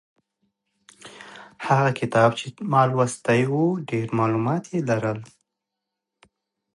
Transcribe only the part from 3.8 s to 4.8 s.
ډېر معلومات یې